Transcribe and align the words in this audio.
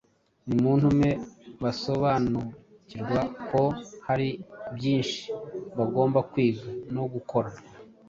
Nimutume 0.47 1.09
basobanukirwa 1.63 3.19
ko 3.49 3.61
hari 4.07 4.29
byinshi 4.75 5.23
bagomba 5.77 6.19
kwiga 6.31 6.65
no 6.95 7.03
gukora; 7.13 7.49